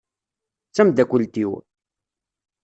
[0.69, 1.51] D tamdakelt-iw.